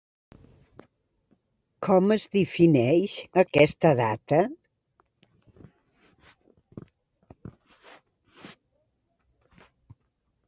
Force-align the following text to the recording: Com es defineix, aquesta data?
Com 1.87 2.13
es 2.15 2.25
defineix, 2.37 3.13
aquesta 3.43 3.91
data? 3.99 4.39